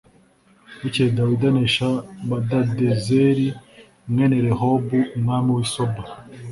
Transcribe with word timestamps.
Bukeye 0.81 1.11
Dawidi 1.17 1.45
anesha 1.49 1.89
Hadadezeri 2.29 3.47
mwene 4.11 4.37
Rehobu 4.45 4.97
umwami 5.17 5.49
w’i 5.55 5.67
Soba 5.73 6.01